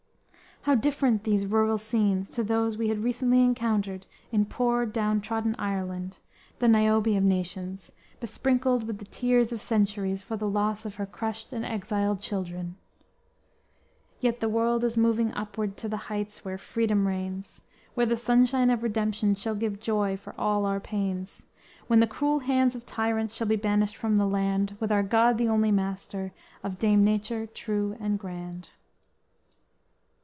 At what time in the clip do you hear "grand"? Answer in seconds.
28.19-28.69